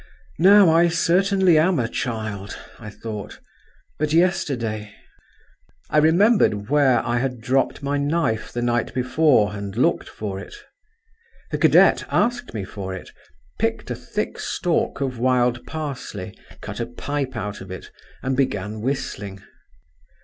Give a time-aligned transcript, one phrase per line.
[0.39, 3.37] "Now I certainly am a child," I thought;
[3.99, 4.95] "but yesterday…."
[5.91, 10.55] I remembered where I had dropped my knife the night before, and looked for it.
[11.51, 13.11] The cadet asked me for it,
[13.59, 17.91] picked a thick stalk of wild parsley, cut a pipe out of it,
[18.23, 19.43] and began whistling.